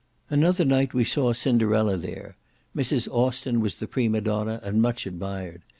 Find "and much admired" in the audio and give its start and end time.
4.63-5.61